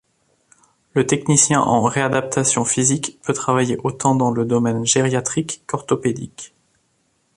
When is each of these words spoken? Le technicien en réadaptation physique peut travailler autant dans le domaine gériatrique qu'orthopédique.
Le 0.95 1.05
technicien 1.05 1.61
en 1.61 1.83
réadaptation 1.83 2.65
physique 2.65 3.19
peut 3.21 3.33
travailler 3.33 3.77
autant 3.83 4.15
dans 4.15 4.31
le 4.31 4.45
domaine 4.45 4.83
gériatrique 4.83 5.61
qu'orthopédique. 5.67 6.55